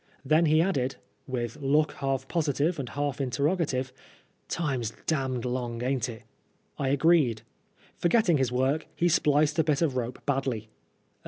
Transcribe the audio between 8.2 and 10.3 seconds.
his work, he spliced a bit of rope